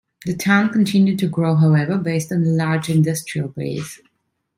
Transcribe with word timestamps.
The 0.25 0.33
town 0.35 0.69
continued 0.73 1.19
to 1.19 1.27
grow 1.29 1.53
however, 1.55 1.95
based 1.95 2.31
on 2.31 2.41
a 2.41 2.47
large 2.47 2.89
industrial 2.89 3.49
base. 3.49 4.01